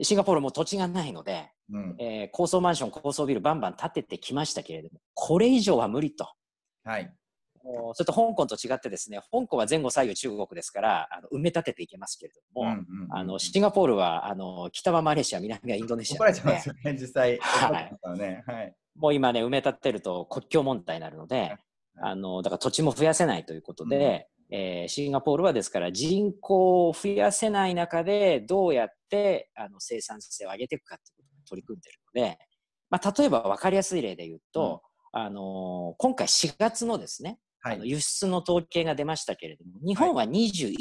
[0.00, 6.26] シンガポールも土地がないので、うんえー高層マンション、高層ビルバンバン建ててきましたけれども、これ以上は無理と。
[6.84, 7.14] はい。
[7.64, 17.38] もうそれと香港と違ってですね、香港は前後左右中国ですから、あの埋め立てていけますけれども、うんうんうんあのシンガポールはあの北はマレーシア、南はインドネシア怒られちゃいなのでますよね、実際。
[17.38, 18.74] はい。
[18.96, 21.56] もう今ね、埋め立てると国境問題になるので、
[22.00, 32.38] あの、だから土地も増やせないということで、えーシンガポールはですから人口を増やせない中でどうやってあの生産性を上げていくかということに取り組んでいるので、
[32.90, 40.76] まあ、例えば分かりやすい例で言うと、あのー今回4月のですね、はいあの輸出の統計が出ましたけれども、日本は21%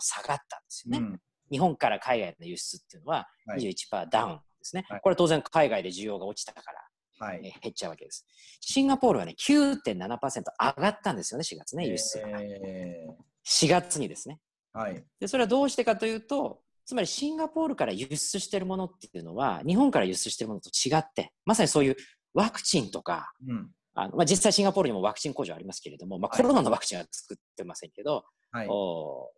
[0.00, 0.38] 下がったんで
[0.68, 0.98] すよね。
[0.98, 4.84] うん日本から海外の輸出っていうのははい21%ダウンですね。
[4.88, 7.40] はいこれ当然海外で需要が落ちたからはい。
[7.44, 8.26] えー減っちゃうわけです。
[8.60, 12.28] シンガポールはね、9.7%上がったんですよね、4月ね、輸出が。
[12.40, 13.06] え
[13.46, 14.40] 4月にですね。
[14.74, 15.04] ーはい。
[15.20, 21.96] で、それはどうしてかというと、つまりシンガポールから輸出しているものっていうのは、日本から輸出しているものと違って、まさにそういう
[22.34, 23.70] ワクチンとか、うん。
[23.98, 28.66] あのまあ、実際シンガポールにもワクチン工場ありますけれども、まあ、はいコロナのワクチンは作ってませんけど、はい。
[28.68, 29.30] お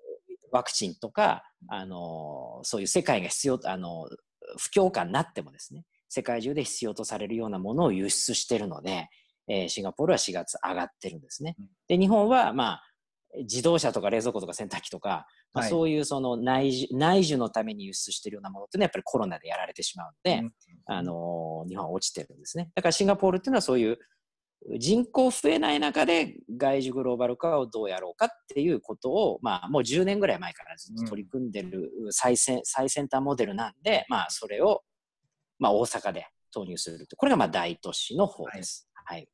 [0.50, 4.08] ワクチンとか、あのそういう世界が必要、あの
[4.58, 9.08] 不況下になってもですね、世界中で必要とされるようなものを輸出しているので、
[9.48, 11.66] えーシンガポールは4月上がってるんですねうん。
[11.86, 12.82] で、日本は、まあ、
[13.36, 20.52] 自動車とか冷蔵庫とか洗濯機とか、まあ、はいそういうその内需内需のために輸出しているようなものっていうのはやっぱりコロナでやられてしまうので、うん
[20.90, 22.70] あの日本は落ちてるんですね。
[22.74, 23.98] だからシンガポールっていうのはそういう
[24.78, 34.82] 人口増えない中で外需グローバル化をどうやろうかっていうことを、まあ、もう10年ぐらい前からずっと取り組んでる最先,、最先端モデルなんで、まあ、それを、
[35.58, 37.16] まあ、大阪で投入すると。
[37.16, 38.88] これがまあ大都市の方です。
[39.04, 39.28] はい。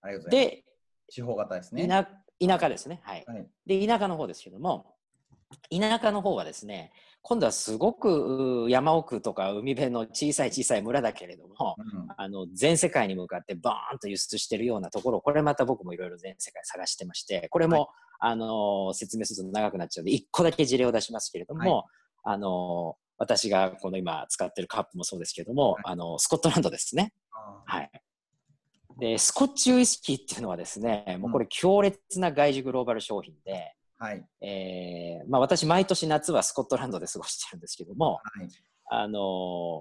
[0.00, 0.40] ありがとうござい。
[0.40, 0.64] で、
[1.08, 1.86] 地方型ですね。
[1.86, 2.08] 田
[2.40, 3.00] 田舎ですね。
[3.02, 3.24] はい。
[3.26, 3.46] はい。
[3.66, 4.94] で、田舎の方ですけども、
[5.70, 6.92] 田舎の方はですね、
[7.28, 12.08] 今度はすごくう山奥とか海辺の小さい小さい村だけれども、うん。
[12.16, 21.84] あの全世界に向かってバーンと輸出してるようなところ、これまた僕もいろいろ全世界探してまして、これも、あの説明すると長くなっちゃうので、1個だけ事例を出しますけれども、
[22.24, 25.82] あの私がこの今使ってるカップもそうですけれども、はい。
[25.84, 27.12] あのスコットランドですね。
[27.30, 27.90] あはい。
[28.98, 34.24] で、スコッチウイスキーっていうのはですね、もうこれ強烈な外需グローバル商品で、ーはい。
[34.40, 38.48] えーまあ、私、毎年夏はスコットランドで過ごしてるんですけども、はい。
[38.90, 39.18] あの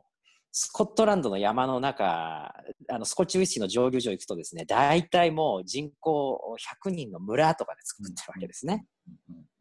[0.03, 0.17] ー
[0.59, 2.51] スコットランドの山の中、
[2.89, 8.87] あのスコッチウイスキーの蒸留所行くとですね、大体もう人口100人の村とかで作ってるわけですね。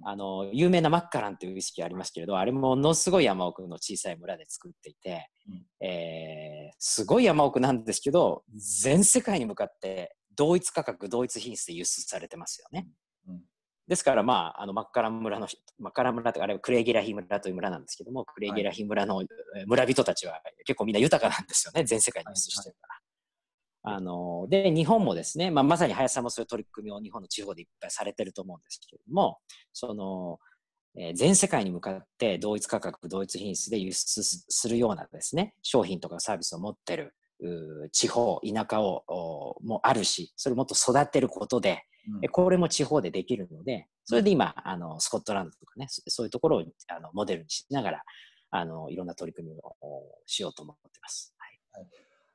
[0.05, 12.89] あの有名なマッカランっていうウイスキーありますけれど、あれものすごい山奥の小さい村で作っていて、うんえーすごい山奥なんですけど、全世界に向かって同一価格、同一品質で輸出されてますよね。
[13.87, 22.95] うんですから、まあ、あのマッカラン村の人、マッカラン村とか、あれはクレイゲラヒ村という村なんですけども、クレイゲラヒ村のえー村人たちは結構みんな豊かなんですよね、全世界に輸出してるから。
[23.89, 29.39] あので日本もですね、まあ、まさに林さんもそういう取り組みを日本の地方でいっぱいされてると思うんですけれども、
[29.73, 30.39] その
[30.99, 37.15] えー全世界に向かって同一価格、同一品質で輸出すするようなですね、商品とかサービスを持ってる
[37.93, 48.03] 地方、田舎をおもあるし、それをもっと育てることで、うんえこれも地方でできるので、それで今、あのスコットランドとかね、そそういうところをあのモデルにしながら、
[48.51, 51.35] あのいろんな取り組みをおしようと思ってます。
[51.39, 51.57] はい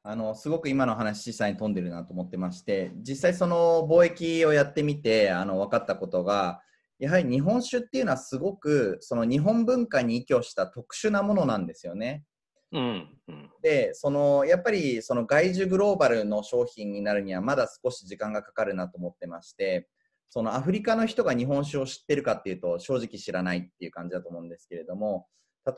[0.04, 6.62] あのすごく今の話、実際に飛んでるなと思ってまして、実際その貿易をやってみてあの分かったことが、
[6.98, 12.24] やはり日本酒っていうのはすごくその日本文化に依拠した特殊なものなんですよね。
[12.72, 13.50] うんうん。
[13.62, 19.90] で、そのやっぱりその外需グローバルの商品になるにはまだ少し時間がかかるなと思ってまして、
[20.30, 25.28] そのアフリカの人が日本酒を知ってるかっていうと正直知らないっていう感じだと思うんですけれども、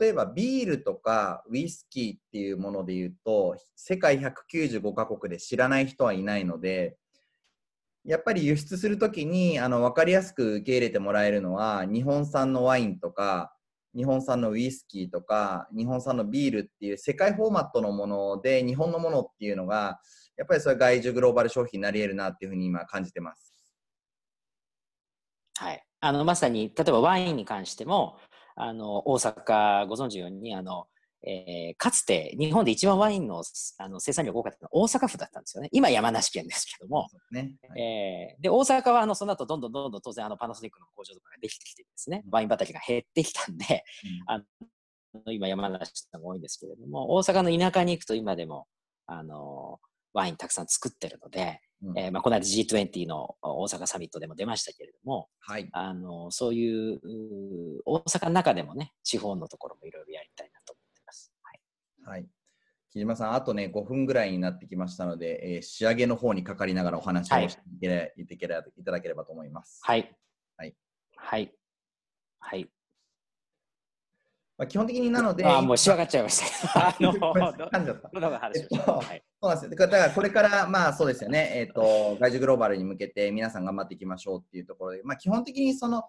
[0.00, 6.96] 例えばビールとかウイスキーっていうもので言うと、世界195カ国で知らない人はいないので、
[8.04, 13.53] やっぱり輸出するときにあの分かりやすく受け入れてもらえるのは、日本産のワインとか、
[13.94, 20.00] 日本産のウイスキーとか、日本産のビールっていう世界フォーマットのもので、日本のものっていうのが、
[20.36, 23.54] やっぱりそれ外需グローバル商品になり得るなっていうふうに今感じてます。
[25.56, 28.18] はい、あのまさに例えばワインに関しても
[28.56, 30.86] あの大阪ご存知ようにあの、
[31.26, 33.42] えーかつて日本で一番ワインの
[33.78, 37.54] あの生産量が多かったのは大阪府だったんですよね今山梨県ですけども、ね。
[37.68, 43.84] はいえーで大阪はあのその後どんどんどんどん当然あのパナソニックの工場とかができてきてですねうんワイン畑が減ってきたんで
[44.26, 48.66] あの今山梨が多いんですけれども大阪の田舎に行くと今でも
[49.06, 49.78] あの
[50.12, 55.68] ワインたくさん作ってるので、うんえーまあ、この間 G20 の大阪サミットでも出ましたけれどもはい。
[55.72, 57.00] あのそういう
[57.84, 60.50] 大阪の中でもね地方のところもいろいろやりたい。
[62.04, 62.26] はいはい。
[62.90, 69.80] 木島さん、あとね、5分ぐらいになってきましたので、えー仕上げの方にかかりながらお話をはいしていけれいてけれいただければと思います。
[69.82, 70.14] はい。
[70.56, 70.76] はい。
[71.16, 71.52] はい。
[72.38, 72.70] はい。
[74.56, 76.86] まあ、基本的になので、あーもう仕上がっちゃいました。
[76.88, 78.10] あの、ごめんなさいど噛んじゃった。
[78.12, 78.50] どの話？
[78.50, 79.24] をしえっとはい。
[79.42, 79.70] そうなんですよ。
[79.70, 86.04] だからだからこれから、まあそうですよね、えっ、と、外需グローバルに向けて皆さん頑張っていきましょうっていうところで、まあ基本的にその、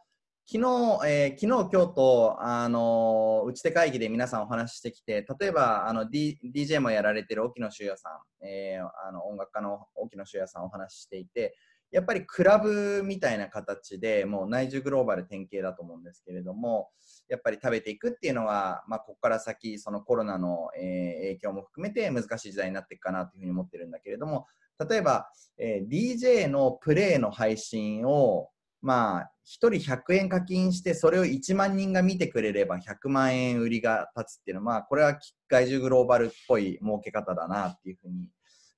[0.48, 11.56] 昨日、えー昨日、今日と、あのー打ち手会議で皆さんお話ししてきて、例えば、あの、D、DJ もやられてる沖野修也さん、えーあの、音楽家の沖野修也さんお話ししていて、
[11.90, 16.90] やっぱりクラブみたいな形でもう内需グローバル典型だと思うんですけれども、
[17.28, 24.46] やっぱり食べていくっていうのは、まあ、ここから先、そのコロナの、え影響も含めて難しい時代になっていくかなというふうに思ってるんだけれども、
[24.88, 25.28] 例えば、
[25.58, 28.50] え DJ のプレイの配信を、
[28.86, 35.18] まあ、1人100円課金して、それを1万人が見てくれれば100万円売りが立つっていうのは、まあ、これは
[35.50, 38.28] 外需グローバルっぽい儲け方だなっていうふうに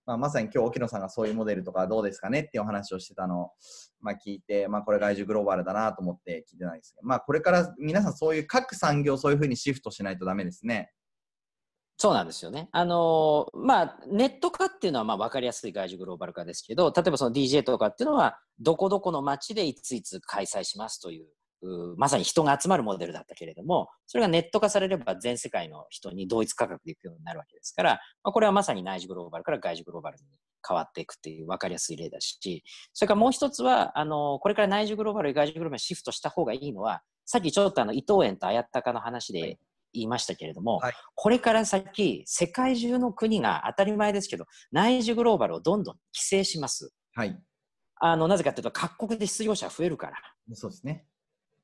[0.07, 3.51] まあ、まさに今日沖野さんがそういうモデルとかどうですかねっていうお話をしてたのを、
[3.99, 10.91] まあ、聞いて、まあ、これ外需グローバルだなと思って聞いてないですけど、まあ、これから皆さんそういう各産業そういうふうにシフトしないとダメですね。
[11.97, 12.69] そうなんですよね。
[12.71, 21.27] あのー、まあ、ネット化っていうのはまあ分かりやすい外需グローバル化ですけど、例えばその DJ とかっていうのは、どこどこの街でいついつ開催しますという
[21.97, 30.23] まさに人が集まるモデルだったけれども、それがネット化されれば全世界の人に同一価格でいくようになるわけですから、まあ、これはまさに内需グローバルから外需グローバルに
[30.67, 39.57] 変わっていくっていう分かりやすい例だし、それからもう一つは、あの、これから内需グローバル、外需グローバルにシフトした方がいいのは、さっきちょっとあの伊藤園と綾鷹の話で
[39.93, 46.91] 言いましたけれども、はい、これから先、世界中の国が当たり前ですけど、内需グローバルをどんどん規制します。
[47.15, 47.37] はい。
[47.99, 50.17] あの、なぜかというと、各国で失業者増えるから。
[50.53, 51.05] そうですね。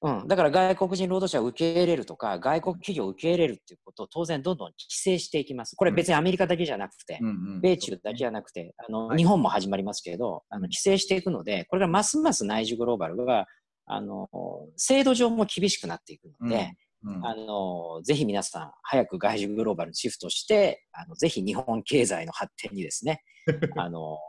[0.04, 5.78] うん、だから外国人労働者を受け入れるとか、外国企業を受け入れるっていうことを当然どんどん規制していきます。
[5.78, 13.48] これ別にアメリカだけじゃなくて、うん、米中だけじゃなくて、あの、はい、日本も始まりますけど、あの規制していくので、これがますます内需グローバルが、
[13.86, 14.28] あの、
[14.76, 16.74] 制度上も厳しくなっていくので、
[17.04, 23.24] うん、あの、ぜひ皆さん、早く外需グローバルにシフトして、あの、ぜひ日本経済の発展にですね、
[23.78, 24.20] あの、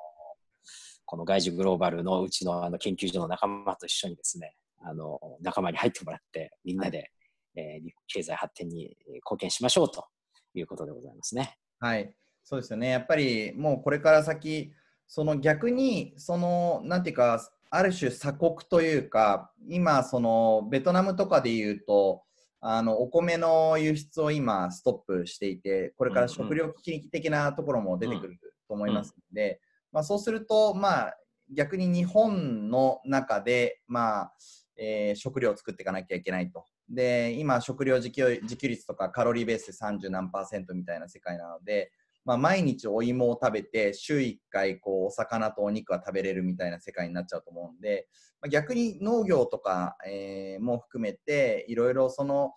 [1.05, 7.11] この外需グローバルのうちのあの研究所の仲間と一緒にですね、あの、仲間に入ってもらって、みんなで、はい、
[7.57, 10.07] えー、経済発展に貢献しましょうと
[10.55, 11.57] いうことでございますね。
[11.79, 12.14] はい。
[12.43, 12.89] そうですよね。
[12.89, 14.72] やっぱりもうこれから先、
[15.07, 22.24] その逆に、その、なんていうか、ある種鎖国というか、今、その、ベトナムとかで言うと、
[22.67, 29.61] あのお米の輸出を今ストップしていて、これから食料危機的なところも出てくると思いますので、
[29.93, 31.15] まあ、そうすると、まあ、
[31.53, 34.33] 逆に日本の中で、まあ、
[34.79, 36.65] えー、食料を作っていかなきゃいけないと。
[36.89, 41.93] で、今、食料自給自給率とかカロリーベースで30何パーセントみたいな世界なので、
[42.25, 48.09] まあ、毎日お芋を食べて、週1回こうお魚とお肉は食べれるみたいな世界になっちゃうと思うんで、
[48.41, 52.53] まあ、逆に農業とか、えー、も含めて、いろいろその、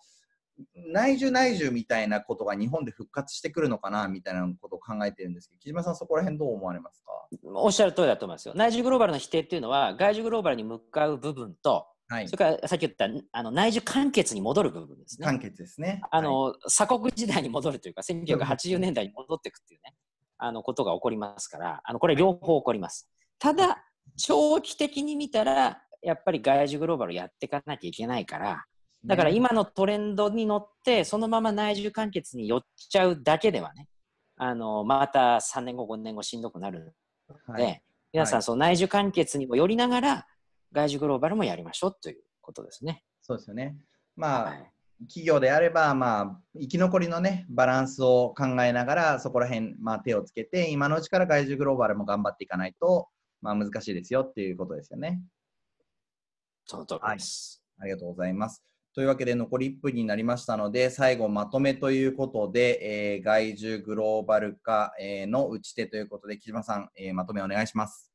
[0.74, 7.12] 内需内需みたいなことが日本で復活してくるのかなみたいなことを考えてるんですけど、木島さん、そこら辺どう思われますか？
[7.54, 8.54] おっしゃる通りだと思いますよ。
[8.56, 15.26] 内需グローバルの否定っていうのは、外需グローバルに向かう部分と、はい、それからさっき言ったあの内需完結に戻る部分ですね。
[15.26, 16.00] 完結ですね。
[16.10, 19.94] あの、はい、鎖国時代に戻るというか、1980年代に戻っていくっていうね、
[20.38, 23.10] あのことが起こりますから、あのこれ両方起こります。
[23.38, 23.84] ただ、
[24.16, 28.64] 長期的に見たら、やっぱり外需グローバルやっていかなきゃいけないから、
[29.04, 33.86] だから今のトレンドに乗って、そのまま内需完結に寄っちゃうだけではね、
[34.36, 36.94] あのまた3年後、5年後しんどくなる
[37.48, 37.82] ので、はい、
[38.12, 40.26] 皆さん、その内需完結にもよりながら、
[40.72, 43.02] 外需グローバルもやりましょうということですね。
[43.20, 43.76] そうですよね。
[44.16, 44.72] まあ、はい、
[45.06, 53.08] 企業であれば、まあ、生き残りのね、バランスを考えながら、そこら辺、まあ、手をつけて、今のうちから外需グローバルも頑張っていかないと、
[53.40, 55.22] まあ、難しいですよっていうことですよね。
[56.64, 57.90] その通りです、はい。
[57.90, 58.62] ありがとうございます。
[58.94, 68.07] というわけで残り1分になりましたので、最後まとめということで、えー、外需グローバル化、えー、の打ち手ということで、木島さん、えー、まとめお願いします。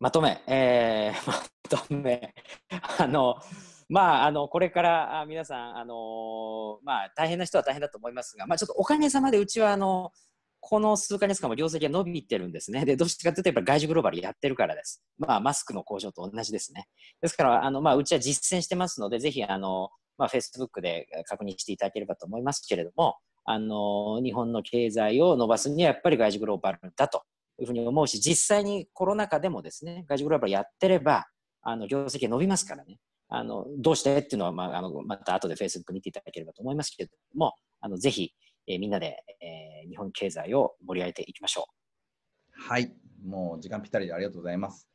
[0.00, 2.34] まとめ、えー、 まとめ、
[2.98, 3.36] あの、
[3.88, 10.12] まあ、あの、これから皆さん、あの、まあ、大変な人は大変だと思いますが、まあ、ちょっとおかげさまでうちは、あの、
[10.60, 12.84] この数ヶ月間も業績が伸びてるんですね。
[12.84, 15.02] で、どうしてかというと、やっぱり外需グローバルやってるからです。
[15.18, 16.88] まあ、マスクの工場と同じですね。
[17.20, 27.22] ですから、あの、まあ、うちは実践してますので、ぜひ、あの、まあ、Facebook で確認していただければと思いますけれども、あの、日本の経済を伸ばすにはやっぱり外需グローバルだと
[27.58, 31.26] いうふうに思うし、実際にコロナ禍でもですね、外需グローバルやってれば、
[31.62, 32.98] あの、業績が伸びますからね。
[33.28, 38.32] あの、どうしてっていうのは、まあ、あの、また後で Facebook 見ていただければと思いますけれども、あの、ぜひ、
[38.66, 42.70] えー、みんなで、えー、日本経済を盛り上げていきましょう。
[42.70, 42.92] はい。
[43.24, 44.88] もう時間ぴったりでありがとうございます。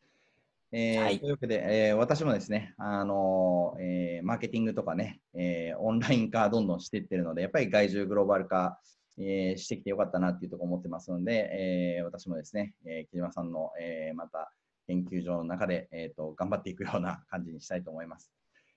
[0.76, 8.80] えーはい、というわけで、えー、私もですね、あのえー、マーケティングとかね、えー、オンライン化どんどんしていってるので、やっぱり外需グローバル化、
[9.18, 14.51] えー、してきてよかったなっていうところを思ってますので、えー、私もですね、えー、木島さんの、えー、また
[14.88, 18.32] 研究所の中で、えーと、頑張っていくような感じにしたいと思います。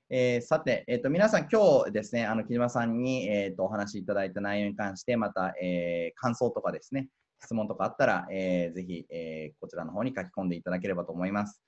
[0.09, 7.09] えー、さて、えーと、皆さん、今日ですね、あの木島さんに、えーと、お話しいただいた内容に関して、また、えー、感想とかですね、
[7.43, 11.61] 質問とかあったら、えー、ぜひ、えー、こちらの方に書き込んでいただければと思います。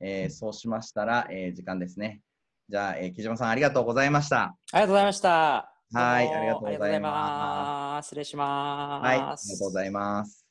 [0.00, 2.22] えー、そうしましたら、えー、時間ですね。
[2.68, 4.42] じゃあ、えー、木島さん、ありがとうございました。
[4.42, 5.72] ありがとうございました。
[5.92, 7.00] はい、ありがとうござい
[7.96, 8.08] ます。
[8.08, 9.04] 失礼します。
[9.04, 10.45] はい、ありがとうございます。